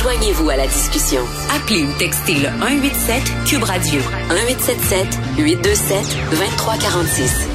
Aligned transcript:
Joignez-vous 0.00 0.50
à 0.50 0.56
la 0.56 0.66
discussion. 0.66 1.22
Appelez 1.54 1.84
ou 1.84 1.92
textez 1.98 2.34
le 2.34 2.48
187 2.60 3.22
Cube 3.46 3.62
Radio 3.62 4.00
1877 4.28 5.06
827 5.38 5.98
2346. 6.30 7.48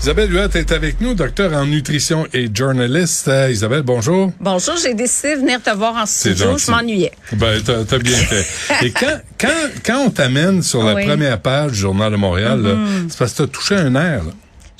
Isabelle 0.00 0.32
Huot 0.32 0.48
est 0.54 0.70
avec 0.70 1.00
nous, 1.00 1.14
docteur 1.14 1.52
en 1.52 1.66
nutrition 1.66 2.28
et 2.32 2.48
journaliste. 2.54 3.26
Euh, 3.26 3.50
Isabelle, 3.50 3.82
bonjour. 3.82 4.32
Bonjour, 4.38 4.76
j'ai 4.76 4.94
décidé 4.94 5.34
de 5.34 5.40
venir 5.40 5.62
te 5.62 5.70
voir 5.70 5.96
en 5.96 6.06
studio, 6.06 6.56
je 6.58 6.70
m'ennuyais. 6.70 7.12
Ben, 7.32 7.60
t'as, 7.62 7.98
bien 7.98 8.16
fait. 8.18 8.46
et 8.86 8.90
quand, 8.92 9.20
quand, 9.40 9.48
quand 9.84 9.98
on 10.06 10.10
t'amène 10.10 10.62
sur 10.62 10.84
la 10.84 10.94
première 10.94 11.40
page 11.40 11.72
du 11.72 11.78
Journal 11.78 12.12
de 12.12 12.16
Montréal, 12.16 12.60
mm-hmm. 12.60 13.06
c'est 13.08 13.18
parce 13.18 13.32
que 13.32 13.38
t'as 13.38 13.48
touché 13.48 13.74
un 13.74 13.94
air. 13.96 14.24
Là. 14.24 14.32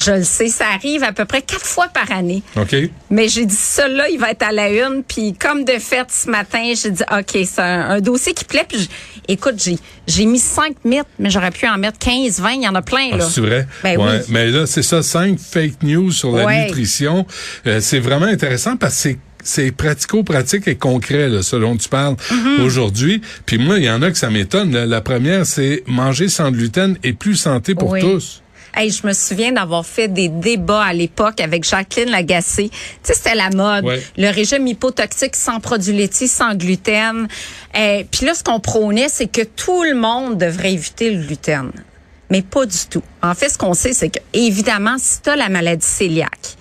Je 0.05 0.11
le 0.11 0.23
sais, 0.23 0.49
ça 0.49 0.67
arrive 0.75 1.03
à 1.03 1.13
peu 1.13 1.25
près 1.25 1.41
quatre 1.41 1.65
fois 1.65 1.89
par 1.89 2.13
année. 2.13 2.43
OK. 2.57 2.77
Mais 3.11 3.29
j'ai 3.29 3.47
dit, 3.47 3.55
ça 3.55 3.89
là, 3.89 4.09
il 4.11 4.19
va 4.19 4.33
être 4.33 4.43
à 4.43 4.53
la 4.53 4.69
une. 4.69 5.03
Puis 5.03 5.33
comme 5.33 5.65
de 5.65 5.79
fait, 5.79 6.07
ce 6.11 6.29
matin, 6.29 6.73
j'ai 6.81 6.91
dit, 6.91 7.03
OK, 7.11 7.39
c'est 7.45 7.61
un, 7.61 8.01
dossier 8.01 8.35
qui 8.35 8.45
plaît. 8.45 8.67
Puis 8.69 8.89
écoute, 9.29 9.55
j'ai, 9.65 9.79
j'ai 10.07 10.27
mis 10.27 10.39
cinq 10.39 10.77
mythes, 10.85 11.07
mais 11.19 11.31
j'aurais 11.31 11.53
pu 11.53 11.67
en 11.67 11.79
mettre 11.79 11.99
15, 11.99 12.41
20. 12.41 12.51
Il 12.53 12.63
y 12.63 12.69
en 12.69 12.75
a 12.75 12.83
plein, 12.83 13.11
ah, 13.13 13.17
là. 13.17 13.29
c'est 13.31 13.41
vrai? 13.41 13.67
Ben, 13.83 13.97
oui. 13.99 14.19
Mais 14.29 14.51
là, 14.51 14.67
c'est 14.67 14.83
ça, 14.83 15.03
cinq 15.03 15.39
fake 15.39 15.83
news 15.83 16.11
sur 16.11 16.33
la 16.33 16.65
nutrition. 16.65 17.27
Euh, 17.67 17.81
c'est 17.81 18.01
vraiment 18.01 18.27
intéressant 18.27 18.77
parce 18.77 18.95
que 18.95 19.01
c'est 19.01 19.19
c'est 19.47 19.73
pratico-pratique 19.73 20.67
et 20.69 20.77
concret, 20.77 21.29
là, 21.29 21.43
selon 21.43 21.77
tu 21.77 21.91
parles 21.91 22.15
mm-hmm. 22.15 22.63
aujourd'hui. 22.63 23.21
Puis 23.45 23.59
moi, 23.59 23.79
il 23.79 23.85
y 23.85 23.91
en 23.91 24.01
a 24.01 24.11
que 24.11 24.17
ça 24.17 24.31
m'étonne. 24.31 24.73
La 24.73 25.03
première, 25.03 25.45
c'est 25.45 25.85
manger 25.87 26.29
sans 26.29 26.51
gluten 26.51 26.97
et 27.05 27.13
plus 27.13 27.37
santé 27.37 27.75
pour 27.75 27.95
tous. 27.99 28.43
Hey, 28.77 28.91
je 28.91 29.07
me 29.07 29.13
souviens 29.13 29.53
d'avoir 29.53 29.87
fait 29.87 30.09
des 30.09 30.29
débats 30.29 30.83
à 30.83 30.93
l'époque 30.93 31.41
avec 31.41 31.65
Jacqueline 31.65 32.11
Lagacé. 32.11 32.71
Tu 32.71 32.77
sais, 33.03 33.15
c'était 33.15 33.35
la 33.35 33.51
mode. 33.51 33.85
Le 34.17 34.29
régime 34.31 34.67
hypotoxique 34.67 35.37
sans 35.37 35.61
produits 35.61 35.93
laitiers, 35.93 36.27
sans 36.27 36.55
gluten. 36.55 37.29
Eh, 37.75 38.07
Puis 38.11 38.27
là, 38.27 38.35
ce 38.35 38.43
qu'on 38.43 38.61
prônait, 38.61 39.09
c'est 39.09 39.29
que 39.29 39.43
tout 39.43 39.85
le 39.85 39.95
monde 39.95 40.39
devrait 40.39 40.73
éviter 40.73 41.11
le 41.11 41.23
gluten. 41.23 41.71
Mais 42.31 42.43
pas 42.43 42.67
du 42.67 42.79
tout. 42.91 43.03
En 43.23 43.35
fait, 43.35 43.49
ce 43.49 43.59
qu'on 43.59 43.75
sait, 43.75 43.93
c'est 43.93 44.09
que, 44.09 44.19
évidemment, 44.33 44.97
si 44.99 45.21
tu 45.23 45.31
as 45.31 45.37
la 45.37 45.49
maladie 45.49 45.87
cœliaque, 45.99 46.57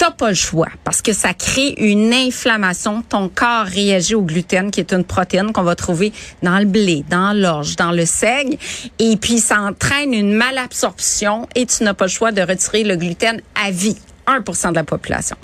t'as 0.00 0.10
pas 0.10 0.30
le 0.30 0.34
choix 0.34 0.68
parce 0.82 1.02
que 1.02 1.12
ça 1.12 1.34
crée 1.34 1.74
une 1.76 2.14
inflammation. 2.14 3.02
Ton 3.02 3.28
corps 3.28 3.66
réagit 3.66 4.14
au 4.14 4.22
gluten, 4.22 4.70
qui 4.70 4.80
est 4.80 4.94
une 4.94 5.04
protéine 5.04 5.52
qu'on 5.52 5.62
va 5.62 5.74
trouver 5.74 6.10
dans 6.42 6.58
le 6.58 6.64
blé, 6.64 7.04
dans 7.10 7.36
l'orge, 7.36 7.76
dans 7.76 7.92
le 7.92 8.06
seigle. 8.06 8.56
Et 8.98 9.18
puis, 9.18 9.40
ça 9.40 9.60
entraîne 9.60 10.14
une 10.14 10.32
malabsorption 10.32 11.46
et 11.54 11.66
tu 11.66 11.84
n'as 11.84 11.92
pas 11.92 12.06
le 12.06 12.10
choix 12.10 12.32
de 12.32 12.40
retirer 12.40 12.82
le 12.82 12.96
gluten 12.96 13.42
à 13.54 13.70
vie. 13.70 13.98
1% 14.26 14.70
de 14.70 14.74
la 14.74 14.84
population. 14.84 15.36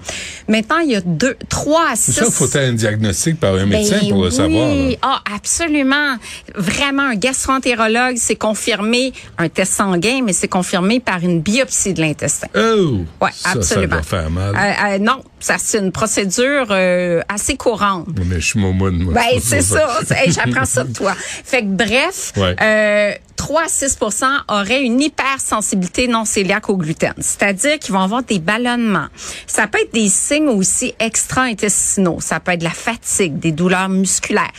Maintenant, 0.48 0.78
il 0.78 0.90
y 0.90 0.96
a 0.96 1.00
deux, 1.00 1.36
3 1.48 1.90
à 1.90 1.96
6... 1.96 2.12
Ça, 2.12 2.24
il 2.26 2.32
faut 2.32 2.56
un 2.56 2.72
diagnostic 2.72 3.40
par 3.40 3.54
un 3.54 3.66
médecin 3.66 4.00
pour 4.08 4.22
le 4.22 4.30
ben 4.30 4.36
savoir. 4.36 4.70
Oui, 4.70 4.98
ah, 5.02 5.22
absolument. 5.34 6.16
Vraiment, 6.54 7.02
un 7.02 7.14
gastroentérologue, 7.14 8.16
c'est 8.16 8.36
confirmé, 8.36 9.12
un 9.38 9.48
test 9.48 9.74
sanguin, 9.74 10.22
mais 10.24 10.32
c'est 10.32 10.48
confirmé 10.48 11.00
par 11.00 11.22
une 11.22 11.40
biopsie 11.40 11.94
de 11.94 12.00
l'intestin. 12.00 12.48
Oh! 12.54 13.04
Oui, 13.20 13.30
absolument. 13.44 13.90
Ça 13.90 13.96
va 13.96 14.02
faire 14.02 14.30
mal. 14.30 14.54
Euh, 14.54 14.94
euh, 14.94 14.98
non, 14.98 15.22
ça 15.40 15.56
c'est 15.58 15.78
une 15.78 15.92
procédure 15.92 16.66
euh, 16.70 17.20
assez 17.28 17.56
courante. 17.56 18.08
Mais 18.24 18.40
je 18.40 18.46
suis 18.46 18.58
moi. 18.58 18.72
Ben, 18.90 19.40
c'est 19.40 19.62
ça. 19.62 20.00
J'apprends 20.28 20.64
ça 20.64 20.84
de 20.84 20.92
toi. 20.92 21.14
Fait 21.44 21.62
que 21.62 21.66
bref, 21.66 22.32
euh, 22.38 23.12
3 23.36 23.62
à 23.62 23.66
6% 23.66 24.24
auraient 24.48 24.82
une 24.82 25.00
hypersensibilité 25.00 26.08
non 26.08 26.24
cœliaque 26.24 26.68
au 26.68 26.76
gluten. 26.76 27.14
C'est-à-dire 27.18 27.78
qu'ils 27.78 27.92
vont 27.94 28.00
avoir 28.00 28.22
des 28.22 28.38
ballonnements. 28.38 29.08
Ça 29.46 29.66
peut 29.66 29.78
être 29.80 29.92
des 29.92 30.08
signes 30.08 30.48
aussi 30.48 30.94
extra-intestinaux. 30.98 32.18
Ça 32.20 32.40
peut 32.40 32.52
être 32.52 32.60
de 32.60 32.64
la 32.64 32.70
fatigue, 32.70 33.38
des 33.38 33.52
douleurs 33.52 33.88
musculaires. 33.88 34.52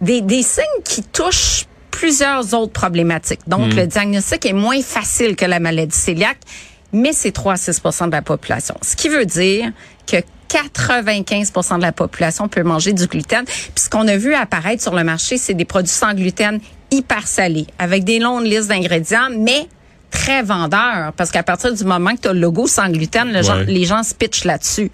Des, 0.00 0.20
des 0.20 0.42
signes 0.42 0.64
qui 0.84 1.02
touchent 1.02 1.66
plusieurs 1.90 2.52
autres 2.54 2.72
problématiques. 2.72 3.40
Donc, 3.46 3.72
hmm. 3.72 3.76
le 3.76 3.86
diagnostic 3.86 4.44
est 4.44 4.52
moins 4.52 4.82
facile 4.82 5.34
que 5.34 5.46
la 5.46 5.60
maladie 5.60 5.96
cœliaque, 6.04 6.40
mais 6.92 7.12
c'est 7.12 7.32
3 7.32 7.54
à 7.54 7.56
6% 7.56 8.06
de 8.06 8.12
la 8.12 8.22
population. 8.22 8.76
Ce 8.82 8.96
qui 8.96 9.08
veut 9.08 9.24
dire 9.24 9.72
que 10.06 10.16
95% 10.48 11.76
de 11.76 11.82
la 11.82 11.92
population 11.92 12.48
peut 12.48 12.62
manger 12.62 12.92
du 12.92 13.06
gluten. 13.06 13.44
Puis 13.44 13.84
ce 13.84 13.90
qu'on 13.90 14.06
a 14.08 14.16
vu 14.16 14.34
apparaître 14.34 14.82
sur 14.82 14.94
le 14.94 15.04
marché, 15.04 15.38
c'est 15.38 15.54
des 15.54 15.64
produits 15.64 15.92
sans 15.92 16.14
gluten 16.14 16.60
hyper 16.96 17.26
salés, 17.26 17.66
avec 17.78 18.04
des 18.04 18.18
longues 18.18 18.46
listes 18.46 18.68
d'ingrédients, 18.68 19.28
mais 19.36 19.66
très 20.10 20.42
vendeurs, 20.42 21.12
parce 21.16 21.30
qu'à 21.30 21.42
partir 21.42 21.74
du 21.74 21.84
moment 21.84 22.14
que 22.14 22.22
tu 22.22 22.28
as 22.28 22.32
le 22.32 22.40
logo 22.40 22.66
sans 22.66 22.88
gluten, 22.88 23.30
les 23.66 23.84
gens 23.84 24.02
se 24.02 24.14
pitchent 24.14 24.44
là-dessus. 24.44 24.90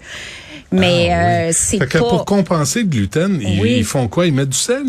Mais 0.73 1.09
ah, 1.11 1.17
euh, 1.17 1.49
c'est 1.53 1.77
pas... 1.77 1.99
Pour 1.99 2.25
compenser 2.25 2.79
le 2.79 2.87
gluten, 2.87 3.39
ils, 3.39 3.85
font 3.85 4.07
quoi? 4.07 4.25
Ils 4.25 4.33
mettent 4.33 4.49
du 4.49 4.57
sel? 4.57 4.85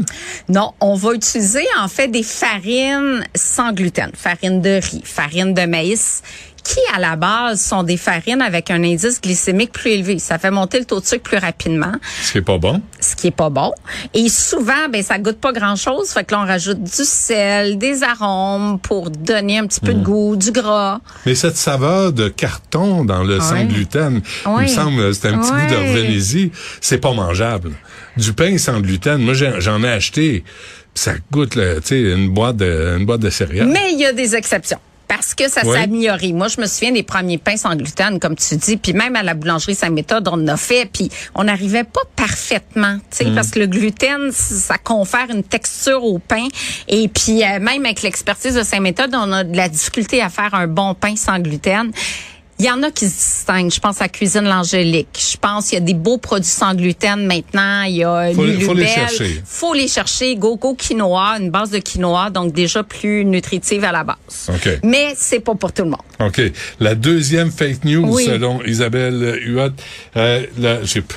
Non, 0.48 0.72
on 0.80 0.94
va 0.94 1.12
utiliser 1.12 1.64
en 1.78 1.88
fait 1.88 2.08
des 2.08 2.22
farines 2.22 3.22
sans 3.34 3.72
gluten. 3.72 4.10
Farine 4.14 4.62
de 4.62 4.80
riz, 4.82 5.02
farine 5.04 5.52
de 5.52 5.66
maïs 5.66 6.22
qui, 6.64 6.80
à 6.94 6.98
la 6.98 7.16
base, 7.16 7.60
sont 7.60 7.82
des 7.82 7.96
farines 7.96 8.40
avec 8.40 8.70
un 8.70 8.82
indice 8.82 9.20
glycémique 9.20 9.72
plus 9.72 9.90
élevé. 9.90 10.18
Ça 10.18 10.38
fait 10.38 10.50
monter 10.50 10.78
le 10.78 10.86
taux 10.86 11.00
de 11.00 11.04
sucre 11.04 11.22
plus 11.22 11.38
rapidement. 11.38 11.92
Ce 12.22 12.32
qui 12.32 12.38
est 12.38 12.42
pas 12.42 12.58
bon. 12.58 12.82
Ce 13.00 13.14
qui 13.14 13.28
est 13.28 13.36
pas 13.36 13.50
bon. 13.50 13.72
Et 14.14 14.28
souvent, 14.28 14.88
ben, 14.90 15.02
ça 15.02 15.18
goûte 15.18 15.38
pas 15.38 15.52
grand-chose. 15.52 16.10
Fait 16.10 16.24
que 16.24 16.34
l'on 16.34 16.46
rajoute 16.46 16.82
du 16.82 17.04
sel, 17.04 17.78
des 17.78 18.02
arômes 18.02 18.80
pour 18.80 19.10
donner 19.10 19.58
un 19.58 19.66
petit 19.66 19.80
peu 19.80 19.94
de 19.94 20.00
hmm. 20.00 20.04
goût, 20.04 20.36
du 20.36 20.50
gras. 20.50 21.00
Mais 21.26 21.34
cette 21.34 21.56
saveur 21.56 22.12
de 22.12 22.28
carton 22.28 23.04
dans 23.04 23.22
le 23.22 23.40
sans 23.40 23.64
gluten, 23.64 24.22
il 24.46 24.62
me 24.62 24.66
semble, 24.66 25.14
c'est 25.14 25.28
un 25.28 25.38
petit 25.38 25.50
goût 25.50 25.70
de 25.70 25.76
revenez 25.76 26.50
c'est 26.80 26.98
pas 26.98 27.12
mangeable. 27.12 27.72
Du 28.16 28.32
pain 28.32 28.56
sans 28.58 28.80
gluten, 28.80 29.18
moi, 29.18 29.34
j'en 29.34 29.82
ai 29.82 29.88
acheté. 29.88 30.44
Ça 30.94 31.12
goûte, 31.32 31.52
tu 31.52 31.60
sais, 31.82 32.00
une 32.00 32.28
boîte 32.28 32.56
de, 32.56 32.96
une 32.98 33.04
boîte 33.04 33.20
de 33.20 33.30
céréales. 33.30 33.68
Mais 33.68 33.92
il 33.92 33.98
y 33.98 34.06
a 34.06 34.12
des 34.12 34.36
exceptions 34.36 34.78
parce 35.14 35.34
que 35.34 35.48
ça 35.48 35.62
s'est 35.62 35.78
amélioré. 35.78 36.32
Moi, 36.32 36.48
je 36.48 36.60
me 36.60 36.66
souviens 36.66 36.90
des 36.90 37.04
premiers 37.04 37.38
pains 37.38 37.56
sans 37.56 37.76
gluten, 37.76 38.18
comme 38.18 38.34
tu 38.34 38.56
dis, 38.56 38.76
puis 38.76 38.94
même 38.94 39.14
à 39.14 39.22
la 39.22 39.34
boulangerie 39.34 39.76
Saint-Méthode, 39.76 40.26
on 40.26 40.32
en 40.32 40.48
a 40.48 40.56
fait, 40.56 40.86
puis 40.92 41.08
on 41.36 41.44
n'arrivait 41.44 41.84
pas 41.84 42.00
parfaitement, 42.16 42.96
tu 43.10 43.18
sais, 43.18 43.24
mm. 43.26 43.34
parce 43.36 43.50
que 43.50 43.60
le 43.60 43.66
gluten, 43.66 44.32
ça 44.32 44.76
confère 44.76 45.26
une 45.30 45.44
texture 45.44 46.02
au 46.02 46.18
pain, 46.18 46.48
et 46.88 47.06
puis 47.06 47.44
euh, 47.44 47.60
même 47.60 47.84
avec 47.84 48.02
l'expertise 48.02 48.56
de 48.56 48.64
Saint-Méthode, 48.64 49.14
on 49.14 49.30
a 49.30 49.44
de 49.44 49.56
la 49.56 49.68
difficulté 49.68 50.20
à 50.20 50.30
faire 50.30 50.52
un 50.54 50.66
bon 50.66 50.94
pain 50.94 51.14
sans 51.14 51.38
gluten. 51.38 51.92
Il 52.58 52.64
y 52.64 52.70
en 52.70 52.82
a 52.82 52.90
qui 52.90 53.06
se 53.08 53.14
distinguent. 53.14 53.72
Je 53.72 53.80
pense 53.80 54.00
à 54.00 54.08
Cuisine 54.08 54.44
l'Angélique. 54.44 55.08
Je 55.18 55.36
pense 55.36 55.68
qu'il 55.68 55.78
y 55.78 55.82
a 55.82 55.84
des 55.84 55.94
beaux 55.94 56.18
produits 56.18 56.48
sans 56.48 56.74
gluten 56.74 57.26
maintenant. 57.26 57.82
Il 57.82 57.96
y 57.96 58.04
a 58.04 58.32
faut, 58.32 58.44
faut 58.60 58.74
les 58.74 58.86
chercher. 58.86 59.42
Faut 59.44 59.74
les 59.74 59.88
chercher. 59.88 60.36
Gogo 60.36 60.74
quinoa, 60.74 61.38
une 61.40 61.50
base 61.50 61.70
de 61.70 61.78
quinoa, 61.78 62.30
donc 62.30 62.52
déjà 62.52 62.82
plus 62.84 63.24
nutritive 63.24 63.84
à 63.84 63.92
la 63.92 64.04
base. 64.04 64.50
Okay. 64.54 64.78
Mais 64.84 65.14
c'est 65.16 65.40
pas 65.40 65.54
pour 65.54 65.72
tout 65.72 65.82
le 65.82 65.90
monde. 65.90 66.00
OK. 66.20 66.40
La 66.78 66.94
deuxième 66.94 67.50
fake 67.50 67.84
news, 67.84 68.18
selon 68.18 68.62
Isabelle 68.62 69.40
Huot, 69.46 69.72
euh, 70.16 70.46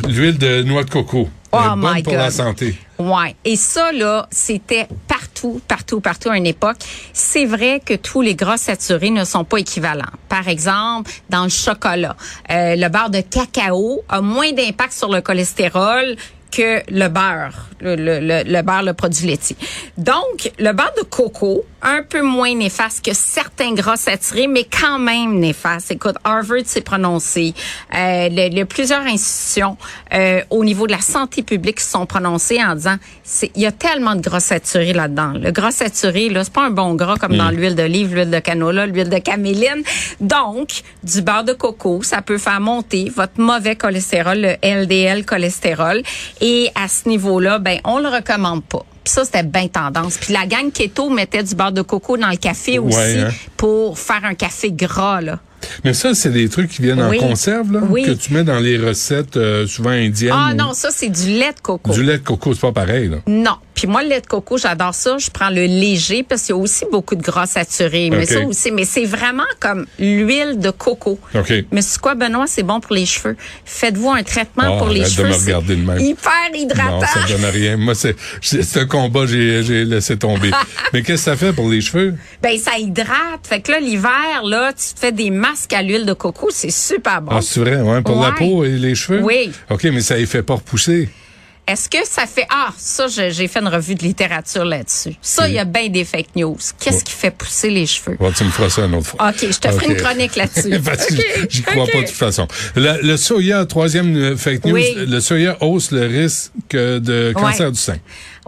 l'huile 0.07 0.37
de 0.37 0.63
noix 0.63 0.83
de 0.83 0.89
coco. 0.89 1.29
Oh 1.51 1.57
bonne 1.77 2.03
pour 2.03 2.13
la 2.13 2.31
santé. 2.31 2.75
Ouais. 2.99 3.35
Et 3.45 3.55
ça, 3.55 3.91
là, 3.91 4.27
c'était 4.31 4.87
partout, 5.37 5.61
partout, 5.67 6.01
partout 6.01 6.29
à 6.29 6.37
une 6.37 6.45
époque. 6.45 6.77
C'est 7.13 7.45
vrai 7.45 7.81
que 7.83 7.93
tous 7.93 8.21
les 8.21 8.35
gras 8.35 8.57
saturés 8.57 9.09
ne 9.09 9.23
sont 9.23 9.43
pas 9.43 9.57
équivalents. 9.57 10.05
Par 10.29 10.47
exemple, 10.47 11.11
dans 11.29 11.43
le 11.43 11.49
chocolat, 11.49 12.15
euh, 12.49 12.75
le 12.75 12.87
beurre 12.89 13.09
de 13.09 13.21
cacao 13.21 14.01
a 14.09 14.21
moins 14.21 14.51
d'impact 14.51 14.93
sur 14.93 15.11
le 15.11 15.21
cholestérol 15.21 16.15
que 16.51 16.81
le 16.89 17.07
beurre, 17.09 17.67
le, 17.81 17.95
le, 17.95 18.43
le, 18.43 18.61
beurre, 18.61 18.83
le 18.83 18.93
produit 18.93 19.27
laitier. 19.27 19.57
Donc, 19.97 20.51
le 20.57 20.71
beurre 20.71 20.93
de 20.97 21.03
coco, 21.03 21.65
un 21.81 22.03
peu 22.03 22.21
moins 22.21 22.53
néfaste 22.55 23.05
que 23.05 23.13
certains 23.13 23.73
gras 23.73 23.97
saturés, 23.97 24.47
mais 24.47 24.63
quand 24.63 24.99
même 24.99 25.39
néfaste. 25.39 25.91
Écoute, 25.91 26.15
Harvard 26.23 26.65
s'est 26.65 26.81
prononcé, 26.81 27.53
euh, 27.93 28.29
le, 28.31 28.63
plusieurs 28.63 29.01
institutions 29.01 29.77
euh, 30.13 30.41
au 30.49 30.63
niveau 30.63 30.87
de 30.87 30.91
la 30.91 31.01
santé 31.01 31.43
publique 31.43 31.79
se 31.79 31.91
sont 31.91 32.05
prononcées 32.05 32.63
en 32.63 32.75
disant, 32.75 32.97
il 33.55 33.61
y 33.61 33.65
a 33.65 33.71
tellement 33.71 34.15
de 34.15 34.21
gras 34.21 34.39
saturés 34.39 34.93
là-dedans. 34.93 35.33
Le 35.33 35.51
gras 35.51 35.71
saturé, 35.71 36.29
là, 36.29 36.43
c'est 36.43 36.53
pas 36.53 36.65
un 36.65 36.71
bon 36.71 36.95
gras 36.95 37.17
comme 37.17 37.35
dans 37.35 37.51
mm. 37.51 37.55
l'huile 37.55 37.75
d'olive, 37.75 38.15
l'huile 38.15 38.31
de 38.31 38.39
canola, 38.39 38.85
l'huile 38.85 39.09
de 39.09 39.19
caméline. 39.19 39.83
Donc, 40.19 40.81
du 41.03 41.21
beurre 41.21 41.43
de 41.43 41.53
coco, 41.53 42.01
ça 42.03 42.21
peut 42.21 42.37
faire 42.37 42.59
monter 42.59 43.11
votre 43.15 43.39
mauvais 43.39 43.75
cholestérol, 43.75 44.39
le 44.39 44.55
LDL 44.63 45.25
cholestérol. 45.25 46.01
Et 46.41 46.69
à 46.75 46.87
ce 46.87 47.07
niveau-là, 47.07 47.59
ben 47.59 47.79
on 47.83 47.99
le 47.99 48.09
recommande 48.09 48.63
pas. 48.63 48.85
Puis 49.07 49.13
ça, 49.13 49.23
c'était 49.23 49.43
bien 49.43 49.69
tendance. 49.69 50.17
Puis 50.17 50.33
la 50.33 50.45
gang 50.45 50.69
keto 50.69 51.09
mettait 51.09 51.41
du 51.41 51.55
beurre 51.55 51.71
de 51.71 51.81
coco 51.81 52.17
dans 52.17 52.27
le 52.27 52.35
café 52.35 52.77
aussi 52.77 52.97
hein. 52.97 53.29
pour 53.55 53.97
faire 53.97 54.25
un 54.25 54.33
café 54.33 54.69
gras, 54.69 55.21
là. 55.21 55.39
Mais 55.85 55.93
ça, 55.93 56.13
c'est 56.13 56.29
des 56.29 56.49
trucs 56.49 56.69
qui 56.69 56.81
viennent 56.81 57.01
en 57.01 57.13
conserve, 57.13 57.71
là, 57.71 57.79
que 57.79 58.11
tu 58.11 58.33
mets 58.33 58.43
dans 58.43 58.59
les 58.59 58.77
recettes 58.77 59.37
euh, 59.37 59.65
souvent 59.65 59.91
indiennes. 59.91 60.33
Ah 60.35 60.53
non, 60.53 60.73
ça, 60.73 60.89
c'est 60.91 61.07
du 61.07 61.29
lait 61.29 61.53
de 61.53 61.61
coco. 61.61 61.93
Du 61.93 62.03
lait 62.03 62.17
de 62.17 62.23
coco, 62.23 62.53
c'est 62.53 62.59
pas 62.59 62.73
pareil, 62.73 63.07
là. 63.07 63.19
Non. 63.27 63.55
Puis 63.77 63.85
moi, 63.85 64.01
le 64.01 64.09
lait 64.09 64.21
de 64.21 64.25
coco, 64.25 64.57
j'adore 64.57 64.95
ça. 64.95 65.19
Je 65.19 65.29
prends 65.29 65.51
le 65.51 65.65
léger 65.65 66.23
parce 66.23 66.41
qu'il 66.41 66.55
y 66.55 66.57
a 66.57 66.59
aussi 66.59 66.83
beaucoup 66.91 67.15
de 67.15 67.21
gras 67.21 67.45
saturé. 67.45 68.09
Mais 68.09 68.25
ça 68.25 68.39
aussi, 68.39 68.71
mais 68.71 68.85
c'est 68.85 69.05
vraiment 69.05 69.43
comme 69.59 69.85
l'huile 69.99 70.57
de 70.57 70.71
coco. 70.71 71.19
Mais 71.71 71.83
c'est 71.83 72.01
quoi, 72.01 72.15
Benoît? 72.15 72.47
C'est 72.47 72.63
bon 72.63 72.79
pour 72.79 72.95
les 72.95 73.05
cheveux. 73.05 73.37
Faites-vous 73.65 74.09
un 74.09 74.23
traitement 74.23 74.75
oh, 74.75 74.77
pour 74.79 74.89
les 74.89 75.05
cheveux. 75.05 75.29
De 75.29 75.33
me 75.33 75.39
regarder 75.39 75.75
de 75.75 75.85
même. 75.85 75.99
Hyper 75.99 76.31
hydratant. 76.55 77.01
Non, 77.01 77.05
ça 77.05 77.19
donne 77.29 77.45
rien. 77.45 77.77
Moi, 77.77 77.93
c'est, 77.93 78.15
c'est 78.41 78.79
un 78.79 78.87
combat, 78.87 79.27
j'ai, 79.27 79.61
j'ai 79.61 79.85
laissé 79.85 80.17
tomber. 80.17 80.49
mais 80.93 81.03
qu'est-ce 81.03 81.25
que 81.25 81.31
ça 81.31 81.35
fait 81.35 81.53
pour 81.53 81.69
les 81.69 81.81
cheveux? 81.81 82.15
Ben, 82.41 82.57
ça 82.57 82.79
hydrate. 82.79 83.45
Fait 83.47 83.61
que 83.61 83.71
là, 83.71 83.79
l'hiver, 83.79 84.41
là, 84.43 84.73
tu 84.73 84.95
te 84.95 84.99
fais 84.99 85.11
des 85.11 85.29
masques 85.29 85.73
à 85.73 85.83
l'huile 85.83 86.07
de 86.07 86.13
coco. 86.13 86.49
C'est 86.51 86.71
super 86.71 87.21
bon. 87.21 87.33
Ah, 87.35 87.41
c'est 87.43 87.59
vrai, 87.59 87.79
ouais, 87.79 88.01
pour 88.01 88.19
la 88.23 88.31
peau 88.31 88.63
et 88.63 88.69
les 88.69 88.95
cheveux? 88.95 89.21
Oui. 89.21 89.51
OK, 89.69 89.83
mais 89.83 90.01
ça 90.01 90.17
y 90.17 90.25
fait 90.25 90.41
pas 90.41 90.55
repousser. 90.55 91.09
Est-ce 91.67 91.89
que 91.89 91.97
ça 92.07 92.25
fait 92.25 92.47
ah 92.49 92.69
ça 92.77 93.07
j'ai 93.07 93.47
fait 93.47 93.59
une 93.59 93.67
revue 93.67 93.95
de 93.95 94.03
littérature 94.03 94.63
là-dessus. 94.63 95.15
Ça 95.21 95.47
il 95.47 95.55
y 95.55 95.59
a 95.59 95.65
bien 95.65 95.89
des 95.89 96.05
fake 96.05 96.35
news. 96.35 96.57
Qu'est-ce 96.79 97.03
qui 97.03 97.11
fait 97.11 97.31
pousser 97.31 97.69
les 97.69 97.85
cheveux? 97.85 98.17
Tu 98.35 98.43
me 98.43 98.49
feras 98.49 98.69
ça 98.69 98.85
une 98.85 98.95
autre 98.95 99.07
fois. 99.07 99.29
OK, 99.29 99.39
je 99.41 99.59
te 99.59 99.69
ferai 99.69 99.87
une 99.87 99.97
chronique 99.97 100.35
là-dessus. 100.37 100.73
J'y 101.49 101.61
crois 101.63 101.85
pas 101.85 102.01
de 102.01 102.05
toute 102.05 102.15
façon. 102.15 102.47
Le, 102.75 103.17
soya 103.17 103.65
troisième 103.65 104.15
euh, 104.15 104.37
fake 104.37 104.65
news, 104.65 104.77
le 104.77 105.19
soya 105.19 105.57
hausse 105.61 105.91
le 105.91 106.05
risque 106.05 106.51
de 106.71 107.33
cancer 107.33 107.71
du 107.71 107.79
sein. 107.79 107.97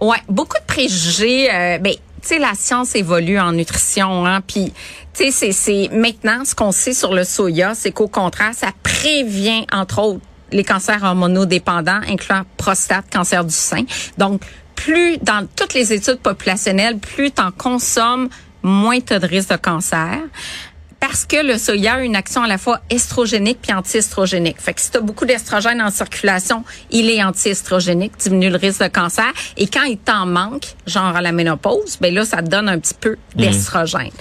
Ouais, 0.01 0.18
beaucoup 0.30 0.57
de 0.57 0.65
préjugés 0.65 1.50
euh, 1.54 1.77
ben 1.77 1.94
tu 2.22 2.27
sais, 2.27 2.39
la 2.39 2.54
science 2.54 2.95
évolue 2.95 3.39
en 3.39 3.54
nutrition, 3.54 4.25
hein, 4.25 4.42
puis 4.45 4.74
tu 5.13 5.31
sais, 5.31 5.51
c'est 5.51 5.89
maintenant 5.92 6.44
ce 6.44 6.54
qu'on 6.54 6.72
sait 6.72 6.94
sur 6.94 7.13
le 7.13 7.24
soya, 7.24 7.74
c'est 7.75 7.92
qu'au 7.92 8.07
contraire, 8.07 8.54
ça 8.54 8.72
prévient 8.83 9.65
entre 9.72 10.00
autres 10.00 10.25
les 10.51 10.63
cancers 10.63 11.04
hormonodépendants, 11.04 12.01
incluant 12.07 12.44
prostate, 12.57 13.06
cancer 13.12 13.44
du 13.44 13.54
sein. 13.54 13.84
Donc, 14.18 14.42
plus 14.75 15.18
dans 15.18 15.48
toutes 15.56 15.74
les 15.74 15.92
études 15.94 16.19
populationnelles, 16.19 16.98
plus 16.98 17.31
tu 17.31 17.42
en 17.42 17.51
consommes, 17.51 18.30
moins 18.63 19.00
tu 19.00 19.13
as 19.13 19.19
de 19.19 19.28
risque 19.28 19.51
de 19.51 19.57
cancer 19.57 20.19
parce 21.00 21.25
que 21.25 21.38
le 21.38 21.57
soya 21.57 21.96
a 21.96 22.01
une 22.01 22.16
action 22.16 22.44
à 22.44 22.48
la 22.48 22.57
fois 22.57 22.81
estrogénique 22.90 23.60
puis 23.62 23.74
anti-estrogénique. 23.74 24.60
Fait 24.60 24.74
que 24.74 24.81
si 24.81 24.92
tu 24.92 24.98
as 24.98 25.01
beaucoup 25.01 25.25
d'estrogène 25.25 25.81
en 25.81 25.92
circulation, 25.92 26.63
il 26.92 27.10
est 27.10 27.24
anti-estrogénique, 27.24 28.13
diminue 28.18 28.50
le 28.50 28.57
risque 28.57 28.84
de 28.84 28.88
cancer. 28.90 29.31
Et 29.57 29.68
quand 29.68 29.84
il 29.84 29.98
t'en 29.98 30.25
manque, 30.25 30.75
genre 30.86 31.16
à 31.16 31.22
la 31.22 31.31
ménopause, 31.31 31.98
ben 32.01 32.13
là, 32.13 32.25
ça 32.25 32.38
te 32.38 32.50
donne 32.50 32.68
un 32.68 32.80
petit 32.80 32.96
peu 33.00 33.12
mmh. 33.12 33.42
d'estrogène. 33.42 34.12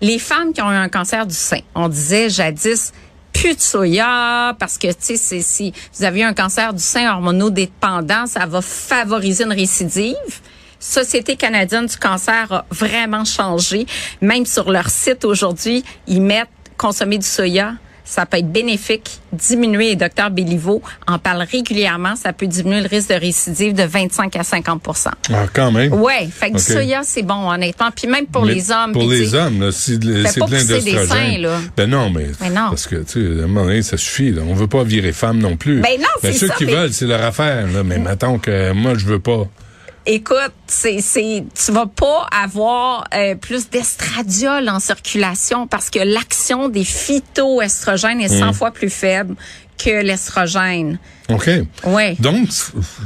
Les 0.00 0.18
femmes 0.18 0.52
qui 0.52 0.62
ont 0.62 0.70
eu 0.70 0.76
un 0.76 0.88
cancer 0.88 1.26
du 1.26 1.34
sein, 1.34 1.60
on 1.74 1.88
disait 1.88 2.30
jadis, 2.30 2.92
plus 3.40 3.54
de 3.54 3.60
soya 3.60 4.56
parce 4.58 4.78
que 4.78 4.88
tu 4.88 5.16
sais 5.16 5.42
si 5.42 5.72
vous 5.94 6.04
avez 6.04 6.24
un 6.24 6.34
cancer 6.34 6.74
du 6.74 6.82
sein 6.82 7.08
hormonodépendant, 7.08 8.26
ça 8.26 8.46
va 8.46 8.60
favoriser 8.60 9.44
une 9.44 9.52
récidive. 9.52 10.16
Société 10.80 11.36
canadienne 11.36 11.86
du 11.86 11.96
cancer 11.96 12.50
a 12.50 12.64
vraiment 12.70 13.24
changé. 13.24 13.86
Même 14.20 14.44
sur 14.44 14.70
leur 14.70 14.90
site 14.90 15.24
aujourd'hui, 15.24 15.84
ils 16.08 16.20
mettent 16.20 16.48
consommer 16.76 17.18
du 17.18 17.26
soya 17.26 17.74
ça 18.08 18.24
peut 18.24 18.38
être 18.38 18.50
bénéfique, 18.50 19.20
diminuer, 19.34 19.90
et 19.90 19.96
Dr 19.96 20.30
Béliveau 20.30 20.82
en 21.06 21.18
parle 21.18 21.42
régulièrement, 21.42 22.16
ça 22.16 22.32
peut 22.32 22.46
diminuer 22.46 22.80
le 22.80 22.88
risque 22.88 23.10
de 23.10 23.14
récidive 23.14 23.74
de 23.74 23.82
25 23.82 24.34
à 24.36 24.40
50% 24.40 25.08
Ah, 25.30 25.44
quand 25.52 25.70
même. 25.70 25.92
Ouais, 25.92 26.26
fait 26.32 26.50
que 26.50 26.56
du 26.56 26.62
soya, 26.62 27.02
c'est 27.04 27.22
bon, 27.22 27.50
honnêtement. 27.50 27.90
Puis 27.94 28.08
même 28.08 28.26
pour 28.26 28.46
les 28.46 28.70
hommes. 28.70 28.92
Pour 28.92 29.08
les 29.08 29.34
hommes, 29.34 29.60
là, 29.60 29.72
c'est 29.72 29.98
de, 29.98 30.24
c'est 30.26 30.40
de 30.40 31.70
Ben 31.76 31.86
non, 31.86 32.08
mais, 32.08 32.28
ben 32.40 32.48
non. 32.48 32.70
parce 32.70 32.86
que, 32.86 32.96
tu 32.96 33.12
sais, 33.12 33.40
à 33.40 33.44
un 33.44 33.46
moment 33.46 33.64
donné, 33.66 33.82
ça 33.82 33.98
suffit, 33.98 34.30
là. 34.30 34.40
On 34.48 34.54
veut 34.54 34.66
pas 34.66 34.84
virer 34.84 35.12
femme 35.12 35.38
non 35.38 35.56
plus. 35.56 35.80
Ben 35.80 35.98
non, 35.98 36.06
ben, 36.22 36.32
c'est 36.32 36.38
ceux 36.38 36.48
qui 36.56 36.64
veulent, 36.64 36.92
c'est 36.92 37.06
leur 37.06 37.22
affaire, 37.22 37.66
là. 37.66 37.82
Mais 37.84 37.98
mettons 37.98 38.38
que 38.38 38.72
moi, 38.72 38.94
je 38.96 39.04
veux 39.04 39.20
pas 39.20 39.46
écoute, 40.08 40.52
c'est, 40.66 41.00
c'est, 41.00 41.44
tu 41.54 41.72
vas 41.72 41.86
pas 41.86 42.26
avoir 42.32 43.04
euh, 43.14 43.34
plus 43.34 43.68
d'estradiol 43.68 44.68
en 44.68 44.80
circulation 44.80 45.66
parce 45.66 45.90
que 45.90 45.98
l'action 45.98 46.68
des 46.68 46.84
phytoestrogènes 46.84 48.20
est 48.20 48.28
100 48.28 48.46
mm. 48.46 48.52
fois 48.54 48.70
plus 48.70 48.90
faible 48.90 49.36
que 49.78 50.02
l'estrogène. 50.02 50.98
OK. 51.30 51.50
Ouais. 51.84 52.16
Donc, 52.20 52.48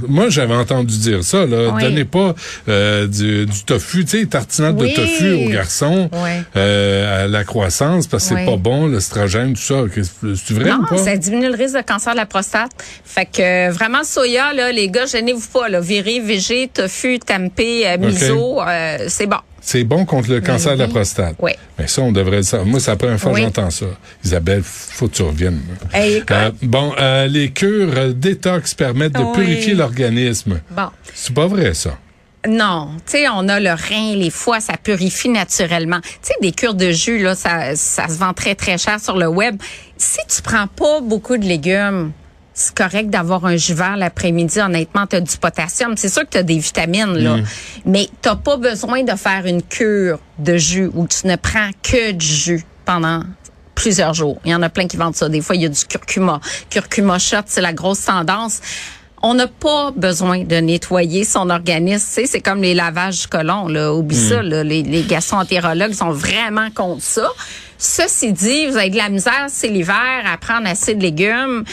moi, 0.09 0.29
j'avais 0.29 0.55
entendu 0.55 0.97
dire 0.99 1.25
ça, 1.25 1.45
là. 1.45 1.77
Donnez 1.81 2.05
pas 2.05 2.35
euh, 2.69 3.07
du, 3.09 3.47
tofu, 3.67 4.05
tu 4.05 4.21
sais, 4.21 4.27
tartinade 4.27 4.77
de 4.77 4.87
tofu 4.89 5.33
aux 5.33 5.51
garçons 5.51 6.09
euh, 6.57 7.25
à 7.25 7.29
la 7.29 7.45
croissance 7.45 8.07
parce 8.07 8.29
que 8.29 8.37
c'est 8.37 8.45
pas 8.45 8.57
bon, 8.57 8.87
l'estrogène, 8.87 9.55
tout 9.55 9.63
ça. 9.63 9.85
C'est 9.93 10.55
vrai 10.55 10.71
ou 10.73 10.87
pas? 10.87 10.99
ça 10.99 11.17
diminue 11.17 11.49
le 11.49 11.57
risque 11.57 11.77
de 11.77 11.83
cancer 11.83 12.13
de 12.13 12.19
la 12.19 12.27
prostate. 12.27 12.71
Fait 13.05 13.27
que 13.27 13.71
vraiment, 13.71 14.05
soya, 14.05 14.53
là, 14.53 14.71
les 14.71 14.89
gars, 14.89 15.07
gênez-vous 15.07 15.49
pas, 15.53 15.69
là. 15.69 15.81
Viré, 15.81 16.21
végé, 16.21 16.71
tofu, 16.73 17.19
tempeh, 17.19 17.87
euh, 17.87 17.99
miso, 17.99 18.61
c'est 19.09 19.27
bon. 19.27 19.39
C'est 19.63 19.85
bon 19.85 20.05
contre 20.05 20.29
le 20.29 20.41
cancer 20.41 20.75
de 20.75 20.81
la 20.81 20.89
prostate. 20.89 21.37
Oui. 21.39 21.53
Mais 21.79 21.87
ça, 21.87 22.03
on 22.03 22.13
devrait 22.13 22.39
le 22.39 22.43
savoir. 22.43 22.67
Moi, 22.69 22.81
c'est 22.81 22.91
la 22.91 22.97
première 22.97 23.19
fois 23.19 23.33
que 23.33 23.39
j'entends 23.39 23.71
ça. 23.71 23.87
Isabelle, 24.25 24.63
faut 24.65 25.09
que 25.09 25.15
tu 25.15 25.23
reviennes. 25.23 25.61
euh, 25.95 26.51
bon, 26.63 26.93
euh, 26.99 27.27
les 27.29 27.53
cures 27.53 27.93
euh, 27.97 28.13
détox 28.13 28.75
permettent 28.75 29.15
de 29.15 29.33
purifier 29.35 29.75
l'organisme. 29.75 30.61
Bon. 30.71 30.89
C'est 31.15 31.35
pas 31.35 31.47
vrai, 31.47 31.75
ça. 31.75 31.97
Non, 32.49 32.91
tu 33.07 33.13
sais, 33.19 33.29
on 33.29 33.49
a 33.49 33.61
le 33.61 33.71
rein, 33.71 34.17
les 34.17 34.31
foies, 34.31 34.59
ça 34.59 34.75
purifie 34.77 35.29
naturellement. 35.29 36.01
Tu 36.01 36.09
sais, 36.23 36.35
des 36.43 36.51
cures 36.51 36.75
de 36.75 36.91
jus, 36.91 37.23
là, 37.23 37.37
ça, 37.37 37.77
ça 37.77 38.09
se 38.09 38.19
vend 38.19 38.33
très, 38.33 38.57
très 38.57 38.79
cher 38.79 38.99
sur 38.99 39.17
le 39.17 39.29
web. 39.29 39.57
Si 39.97 40.19
tu 40.29 40.43
prends 40.43 40.67
pas 40.67 41.01
beaucoup 41.01 41.37
de 41.37 41.45
légumes, 41.45 42.11
c'est 42.55 42.75
correct 42.75 43.09
d'avoir 43.09 43.47
un 43.47 43.57
jus 43.57 43.75
vert 43.75 43.97
l'après-midi. 43.97 44.61
Honnêtement, 44.61 45.07
tu 45.07 45.17
as 45.17 45.21
du 45.21 45.37
potassium. 45.39 45.97
C'est 45.97 46.11
sûr 46.11 46.23
que 46.23 46.31
tu 46.31 46.39
as 46.39 46.43
des 46.43 46.59
vitamines, 46.59 47.17
là. 47.17 47.39
Mm. 47.39 47.45
Mais 47.87 48.09
tu 48.21 48.29
pas 48.45 48.57
besoin 48.57 49.03
de 49.03 49.13
faire 49.13 49.47
une 49.47 49.63
cure 49.63 50.19
de 50.39 50.57
jus 50.57 50.91
où 50.95 51.07
tu 51.07 51.27
ne 51.27 51.37
prends 51.37 51.71
que 51.83 52.13
du 52.13 52.27
jus 52.27 52.65
pendant 52.85 53.23
plusieurs 53.75 54.13
jours. 54.13 54.39
Il 54.45 54.51
y 54.51 54.55
en 54.55 54.63
a 54.63 54.69
plein 54.69 54.87
qui 54.87 54.97
vendent 54.97 55.17
ça. 55.17 55.29
Des 55.29 55.41
fois, 55.41 55.57
il 55.57 55.63
y 55.63 55.67
a 55.67 55.71
du 55.71 55.85
curcuma. 55.85 56.41
Curcuma 56.69 57.19
shot, 57.19 57.45
c'est 57.47 57.63
la 57.63 57.73
grosse 57.73 58.05
tendance. 58.05 58.61
On 59.23 59.35
n'a 59.35 59.47
pas 59.47 59.93
besoin 59.95 60.45
de 60.45 60.57
nettoyer 60.57 61.25
son 61.25 61.49
organisme. 61.49 62.23
c'est 62.27 62.41
comme 62.41 62.61
les 62.61 62.75
lavages 62.75 63.29
colons. 63.29 63.69
Là. 63.69 63.95
Oublie 63.95 64.17
mm. 64.17 64.29
ça. 64.29 64.43
Là. 64.43 64.63
Les, 64.63 64.83
les 64.83 65.05
gastroentérologues 65.05 65.95
sont 65.95 66.11
vraiment 66.11 66.71
contre 66.71 67.03
ça. 67.03 67.31
Ceci 67.79 68.33
dit, 68.33 68.67
vous 68.67 68.77
avez 68.77 68.91
de 68.91 68.97
la 68.97 69.09
misère, 69.09 69.47
c'est 69.49 69.69
l'hiver, 69.69 70.23
à 70.31 70.37
prendre 70.37 70.69
assez 70.69 70.95
de 70.95 71.03
légumes 71.03 71.65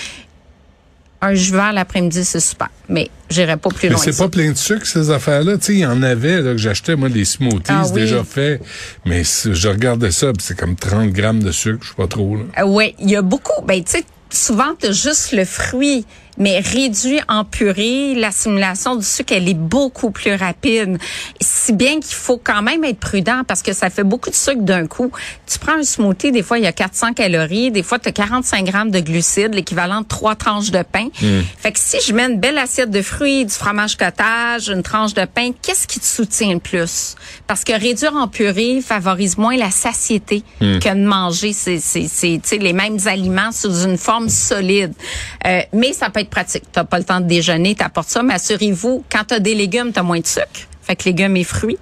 un 1.22 1.34
jus 1.34 1.52
vert 1.52 1.74
l'après-midi, 1.74 2.24
c'est 2.24 2.40
super. 2.40 2.70
Mais 2.88 3.10
j'irai 3.30 3.58
pas 3.58 3.70
plus 3.70 3.90
loin. 3.90 4.00
Mais 4.00 4.12
c'est 4.12 4.18
pas 4.18 4.30
plein 4.30 4.52
de 4.52 4.58
sucre, 4.58 4.86
ces 4.86 5.10
affaires-là. 5.10 5.58
Tu 5.58 5.66
sais, 5.66 5.74
il 5.74 5.80
y 5.80 5.86
en 5.86 6.02
avait, 6.02 6.42
là, 6.42 6.52
que 6.52 6.58
j'achetais, 6.58 6.96
moi, 6.96 7.10
des 7.10 7.26
smoothies 7.26 7.72
ah 7.72 7.90
déjà 7.94 8.24
faits. 8.24 8.62
Mais 9.06 9.24
je 9.24 9.68
regardais 9.68 10.12
ça, 10.12 10.32
c'est 10.40 10.58
comme 10.58 10.76
30 10.76 11.12
grammes 11.12 11.44
de 11.44 11.52
sucre, 11.52 11.80
je 11.84 11.90
sais 11.90 11.96
pas 11.96 12.08
trop, 12.08 12.38
là. 12.38 12.44
Euh, 12.60 12.66
oui, 12.66 12.96
il 13.00 13.10
y 13.10 13.16
a 13.16 13.22
beaucoup. 13.22 13.62
Ben, 13.66 13.84
tu 13.84 13.92
sais, 13.92 14.06
souvent, 14.30 14.76
tu 14.80 14.94
juste 14.94 15.34
le 15.34 15.46
fruit 15.46 16.06
mais 16.40 16.60
réduit 16.60 17.20
en 17.28 17.44
purée, 17.44 18.16
l'assimilation 18.16 18.96
du 18.96 19.06
sucre, 19.06 19.34
elle 19.36 19.48
est 19.50 19.54
beaucoup 19.54 20.12
plus 20.12 20.34
rapide. 20.34 20.98
Si 21.42 21.74
bien 21.74 22.00
qu'il 22.00 22.16
faut 22.16 22.40
quand 22.42 22.62
même 22.62 22.84
être 22.84 23.00
prudent 23.00 23.44
parce 23.48 23.62
que 23.62 23.74
ça 23.74 23.90
fait 23.90 24.04
beaucoup 24.04 24.30
de 24.30 24.36
sucre 24.36 24.62
d'un 24.62 24.88
coup. 24.88 25.12
Tu 25.48 25.60
prends 25.60 25.74
un 25.74 25.84
smoothie, 25.84 26.32
des 26.32 26.44
fois, 26.44 26.58
il 26.58 26.64
y 26.64 26.68
a 26.68 26.72
400 26.72 27.14
calories, 27.14 27.72
des 27.72 27.84
fois, 27.84 28.00
tu 28.00 28.10
as 28.10 28.12
45 28.12 28.66
grammes 28.66 28.92
de 28.92 29.00
glucides, 29.00 29.54
l'équivalent 29.54 30.02
de 30.02 30.08
trois 30.08 30.36
tranches 30.36 30.72
de 30.72 30.84
pain. 30.84 31.10
Hmm. 31.22 31.42
Fait 31.58 31.72
que 31.72 31.80
si 31.80 31.98
je 32.06 32.14
mets 32.14 32.26
une 32.26 32.40
belle 32.40 32.58
assiette 32.58 32.90
de 32.90 33.02
fruits, 33.02 33.46
du 33.46 33.54
fromage 33.54 33.98
cottage, 33.98 34.70
une 34.70 34.84
tranche 34.84 35.14
de 35.14 35.26
pain, 35.26 35.52
qu'est-ce 35.62 35.88
qui 35.88 36.00
te 36.00 36.06
soutient 36.06 36.54
le 36.54 36.60
plus? 36.60 37.16
Parce 37.48 37.64
que 37.64 37.74
réduire 37.74 38.16
en 38.16 38.28
purée 38.28 38.82
favorise 38.82 39.38
moins 39.38 39.58
la 39.58 39.72
satiété 39.72 40.44
hmm. 40.62 40.80
que 40.80 40.90
de 40.90 41.06
manger 41.06 41.54
c'est, 41.54 41.80
c'est, 41.80 42.58
les 42.58 42.74
mêmes 42.74 43.00
aliments 43.06 43.52
sous 43.52 43.84
une 43.84 43.98
forme 43.98 44.30
solide. 44.30 44.94
Euh, 45.46 45.62
mais 45.74 45.94
ça 45.94 46.10
peut 46.10 46.20
être 46.20 46.29
pratique. 46.30 46.64
T'as 46.72 46.84
pas 46.84 46.98
le 46.98 47.04
temps 47.04 47.20
de 47.20 47.28
déjeuner, 47.28 47.76
t'apportes 47.76 48.10
ça, 48.10 48.24
mais 48.24 48.36
assurez-vous, 48.36 49.04
quand 49.12 49.24
t'as 49.28 49.40
des 49.40 49.56
légumes, 49.56 49.92
t'as 49.92 50.04
moins 50.04 50.20
de 50.20 50.28
sucre. 50.28 50.48
Fait 50.84 50.96
que 50.96 51.04
légumes 51.06 51.38
et 51.38 51.44
fruits. 51.44 51.78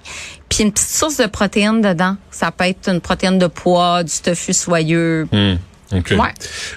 Puis 0.48 0.64
une 0.64 0.72
petite 0.72 0.88
source 0.88 1.16
de 1.16 1.26
protéines 1.26 1.80
dedans. 1.80 2.16
Ça 2.30 2.50
peut 2.50 2.64
être 2.64 2.88
une 2.88 3.00
protéine 3.00 3.38
de 3.38 3.46
pois, 3.46 4.02
du 4.02 4.12
tofu 4.22 4.52
soyeux. 4.52 5.26
Hmm. 5.32 5.56
OK. 5.92 6.12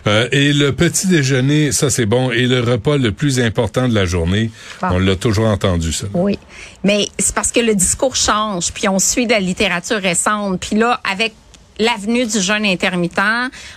Euh, 0.08 0.28
et 0.32 0.54
le 0.54 0.72
petit 0.72 1.08
déjeuner, 1.08 1.72
ça 1.72 1.90
c'est 1.90 2.06
bon. 2.06 2.32
Et 2.32 2.48
le 2.48 2.62
repas 2.62 2.98
le 2.98 3.12
plus 3.12 3.40
important 3.40 3.88
de 3.90 3.94
la 3.94 4.06
journée, 4.06 4.52
on 4.82 5.00
l'a 5.00 5.16
toujours 5.16 5.48
entendu 5.48 5.92
ça. 5.92 6.08
Oui, 6.14 6.40
mais 6.84 7.08
c'est 7.20 7.36
parce 7.36 7.52
que 7.52 7.60
le 7.60 7.76
discours 7.76 8.16
change, 8.16 8.72
puis 8.72 8.88
on 8.88 9.00
suit 9.00 9.28
la 9.28 9.40
littérature 9.40 10.02
récente. 10.02 10.62
Puis 10.62 10.78
là, 10.78 11.02
avec 11.10 11.34
l'avenue 11.82 12.26
du 12.26 12.40
jeûne 12.40 12.66
intermittent. 12.66 13.20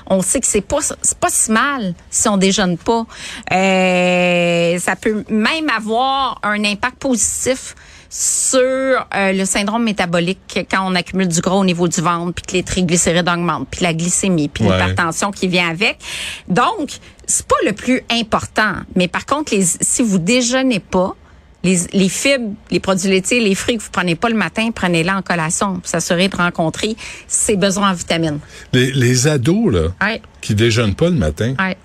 On 0.06 0.22
sait 0.22 0.40
que 0.40 0.46
c'est 0.46 0.60
pas 0.60 0.78
c'est 0.80 1.18
pas 1.18 1.30
si 1.30 1.50
mal 1.50 1.94
si 2.10 2.28
on 2.28 2.36
déjeune 2.36 2.78
pas. 2.78 3.06
Euh, 3.52 4.78
ça 4.78 4.96
peut 4.96 5.24
même 5.28 5.68
avoir 5.70 6.38
un 6.42 6.64
impact 6.64 6.96
positif 6.98 7.74
sur 8.10 8.60
euh, 8.60 9.32
le 9.32 9.44
syndrome 9.44 9.82
métabolique 9.82 10.66
quand 10.70 10.86
on 10.88 10.94
accumule 10.94 11.26
du 11.26 11.40
gras 11.40 11.56
au 11.56 11.64
niveau 11.64 11.88
du 11.88 12.00
ventre, 12.00 12.32
puis 12.32 12.44
que 12.46 12.52
les 12.52 12.62
triglycérides 12.62 13.28
augmentent, 13.28 13.66
puis 13.68 13.82
la 13.82 13.92
glycémie, 13.92 14.48
puis 14.48 14.62
l'hypertension 14.62 15.32
qui 15.32 15.48
vient 15.48 15.68
avec. 15.68 15.98
Donc, 16.46 16.90
c'est 17.26 17.46
pas 17.46 17.56
le 17.66 17.72
plus 17.72 18.02
important. 18.10 18.74
Mais 18.94 19.08
par 19.08 19.26
contre, 19.26 19.52
les, 19.52 19.64
si 19.64 20.02
vous 20.02 20.18
déjeunez 20.18 20.78
pas, 20.78 21.16
Les, 21.64 21.78
les 21.92 22.08
fibres, 22.08 22.52
les 22.70 22.78
produits 22.78 23.08
laitiers, 23.08 23.40
les 23.40 23.54
fruits 23.54 23.78
que 23.78 23.82
vous 23.82 23.88
prenez 23.90 24.14
pas 24.14 24.28
le 24.28 24.34
matin, 24.36 24.70
prenez-les 24.72 25.10
en 25.10 25.22
collation 25.22 25.76
pour 25.80 25.86
s'assurer 25.88 26.28
de 26.28 26.36
rencontrer 26.36 26.94
ses 27.26 27.56
besoins 27.56 27.90
en 27.90 27.94
vitamines. 27.94 28.38
Les, 28.72 28.92
les 28.92 29.26
ados, 29.26 29.72
là, 29.72 29.88
Ouais. 30.02 30.20
qui 30.42 30.54
déjeunent 30.54 30.94
pas 30.94 31.06
le 31.10 31.16
matin, 31.16 31.54
Ouais. 31.58 31.76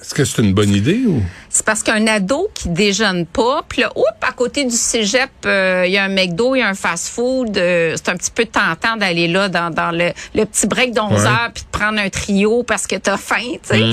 Est-ce 0.00 0.14
que 0.14 0.24
c'est 0.24 0.42
une 0.42 0.54
bonne 0.54 0.70
idée 0.70 1.02
ou? 1.06 1.22
C'est 1.48 1.64
parce 1.64 1.82
qu'un 1.82 2.06
ado 2.06 2.48
qui 2.54 2.68
déjeune 2.68 3.26
pas, 3.26 3.62
puis 3.68 3.82
là, 3.82 3.90
oups, 3.96 4.06
à 4.22 4.32
côté 4.32 4.64
du 4.64 4.74
cégep, 4.76 5.30
euh, 5.46 5.82
il 5.86 5.92
y 5.92 5.98
a 5.98 6.04
un 6.04 6.08
McDo, 6.08 6.54
il 6.54 6.60
y 6.60 6.62
a 6.62 6.68
un 6.68 6.74
fast-food. 6.74 7.56
euh, 7.58 7.94
c'est 7.96 8.08
un 8.08 8.16
petit 8.16 8.30
peu 8.30 8.44
tentant 8.46 8.96
d'aller 8.96 9.26
là 9.28 9.48
dans, 9.48 9.70
dans 9.70 9.90
le, 9.90 10.12
le 10.34 10.44
petit 10.46 10.66
break 10.66 10.92
d'11 10.92 11.10
Ouais. 11.12 11.26
heures 11.26 11.50
puis 11.52 11.64
de 11.64 11.68
prendre 11.78 11.98
un 12.00 12.08
trio 12.08 12.62
parce 12.62 12.86
que 12.86 12.96
t'as 12.96 13.16
faim, 13.16 13.56
tu 13.62 13.68
sais. 13.68 13.78
Mm. 13.80 13.90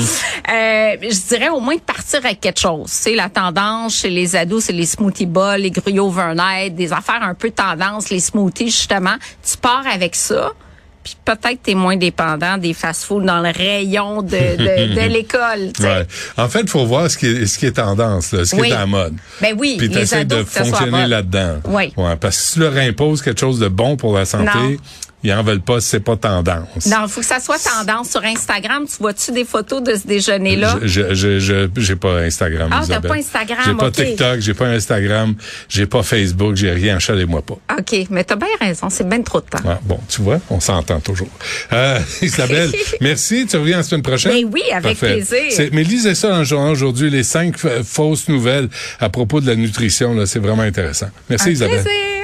Euh, 0.49 0.95
je 1.09 1.27
dirais 1.35 1.49
au 1.49 1.59
moins 1.59 1.75
de 1.75 1.81
partir 1.81 2.19
avec 2.23 2.39
quelque 2.41 2.59
chose. 2.59 2.87
C'est 2.89 3.15
la 3.15 3.29
tendance 3.29 3.97
chez 3.97 4.09
les 4.09 4.35
ados, 4.35 4.65
c'est 4.65 4.73
les 4.73 4.85
smoothie 4.85 5.25
bowls, 5.25 5.61
les 5.61 5.71
gruyos 5.71 6.07
overnight, 6.07 6.75
des 6.75 6.93
affaires 6.93 7.23
un 7.23 7.33
peu 7.33 7.49
tendance, 7.51 8.09
les 8.09 8.19
smoothies 8.19 8.67
justement. 8.69 9.15
Tu 9.43 9.57
pars 9.57 9.83
avec 9.91 10.15
ça. 10.15 10.51
Puis 11.07 11.15
peut-être 11.23 11.61
t'es 11.63 11.73
moins 11.73 11.95
dépendant 11.95 12.57
des 12.57 12.73
fast-foods 12.73 13.21
dans 13.23 13.39
le 13.39 13.49
rayon 13.49 14.21
de, 14.21 14.29
de, 14.29 14.93
de 14.95 15.07
l'école. 15.13 15.71
Ouais. 15.79 16.05
En 16.37 16.49
fait, 16.49 16.61
il 16.61 16.69
faut 16.69 16.85
voir 16.85 17.09
ce 17.09 17.17
qui 17.17 17.27
est, 17.27 17.45
ce 17.45 17.57
qui 17.57 17.65
est 17.67 17.71
tendance, 17.71 18.33
là, 18.33 18.43
ce 18.43 18.53
qui 18.55 18.61
Oui. 18.61 18.69
est 18.69 18.73
à 18.73 18.79
la 18.79 18.85
mode. 18.87 19.13
Ben 19.41 19.55
oui, 19.57 19.75
Puis 19.77 19.89
t'essaies 19.89 20.25
de 20.25 20.43
fonctionner 20.43 21.07
là-dedans. 21.07 21.57
Oui. 21.65 21.93
Ouais, 21.95 22.15
parce 22.17 22.35
que 22.37 22.43
si 22.43 22.53
tu 22.55 22.59
leur 22.59 22.75
imposes 22.75 23.21
quelque 23.21 23.39
chose 23.39 23.59
de 23.59 23.69
bon 23.69 23.95
pour 23.95 24.17
la 24.17 24.25
santé, 24.25 24.43
Non. 24.45 24.77
Ils 25.27 25.33
en 25.33 25.43
veulent 25.43 25.59
pas, 25.61 25.81
c'est 25.81 25.99
pas 25.99 26.15
tendance. 26.15 26.85
Non, 26.85 26.99
il 27.03 27.09
faut 27.09 27.19
que 27.21 27.25
ça 27.27 27.39
soit 27.39 27.57
tendance 27.59 28.11
sur 28.11 28.23
Instagram. 28.23 28.85
Tu 28.87 28.95
vois-tu 29.01 29.31
des 29.31 29.43
photos 29.43 29.83
de 29.83 29.93
ce 29.95 30.07
déjeuner-là? 30.07 30.77
Je, 30.83 31.13
je, 31.13 31.39
je, 31.39 31.67
j'ai 31.75 31.95
pas 31.97 32.19
Instagram. 32.21 32.69
Ah, 32.71 32.77
t'as 32.79 32.83
Isabelle. 32.85 33.09
pas 33.11 33.17
Instagram, 33.17 33.63
J'ai 33.65 33.73
pas 33.75 33.87
ok. 33.87 33.91
TikTok, 33.93 34.39
j'ai 34.39 34.53
pas 34.53 34.67
Instagram, 34.67 35.35
j'ai 35.67 35.85
pas 35.85 36.01
Facebook, 36.03 36.55
j'ai 36.55 36.71
rien. 36.71 36.97
Chalez-moi 36.99 37.41
pas. 37.41 37.57
OK, 37.77 38.07
mais 38.09 38.23
t'as 38.23 38.35
bien 38.37 38.47
raison. 38.59 38.89
C'est 38.89 39.07
bien 39.07 39.21
trop 39.21 39.41
de 39.41 39.45
temps. 39.47 39.59
Ah, 39.67 39.79
bon, 39.83 39.99
tu 40.07 40.21
vois, 40.21 40.39
on 40.49 40.59
s'entend 40.61 40.99
toujours. 41.01 41.29
Euh, 41.73 41.99
Isabelle, 42.21 42.71
merci. 43.01 43.45
Tu 43.47 43.57
reviens 43.57 43.77
la 43.77 43.83
semaine 43.83 44.01
prochaine? 44.03 44.31
Mais 44.33 44.43
oui, 44.45 44.63
avec 44.73 44.97
plaisir. 44.97 45.69
Mais 45.73 45.83
lisez 45.83 46.15
ça 46.15 46.29
dans 46.29 46.39
le 46.39 46.45
journal 46.45 46.71
aujourd'hui, 46.71 47.09
les 47.09 47.23
cinq 47.23 47.57
fa- 47.57 47.83
fausses 47.83 48.29
nouvelles 48.29 48.69
à 48.99 49.09
propos 49.09 49.41
de 49.41 49.47
la 49.47 49.55
nutrition. 49.55 50.13
là, 50.13 50.25
C'est 50.25 50.39
vraiment 50.39 50.63
intéressant. 50.63 51.07
Merci, 51.29 51.49
Un 51.49 51.51
Isabelle. 51.51 51.81
plaisir. 51.83 52.16